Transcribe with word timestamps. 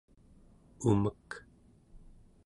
umek 0.89 1.29